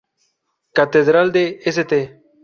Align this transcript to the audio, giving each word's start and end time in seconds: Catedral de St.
Catedral 0.73 1.31
de 1.31 1.59
St. 1.63 1.95